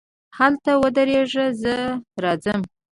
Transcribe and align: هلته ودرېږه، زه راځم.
هلته 0.37 0.71
ودرېږه، 0.81 1.45
زه 1.61 1.75
راځم. 2.23 2.61